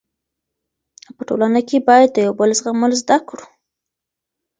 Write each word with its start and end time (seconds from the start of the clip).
په 1.15 1.21
ټولنه 1.27 1.59
کې 1.67 1.77
باید 1.89 2.09
د 2.13 2.17
یو 2.25 2.33
بل 2.39 2.49
زغمل 2.59 2.91
زده 3.01 3.17
کړو. 3.27 3.45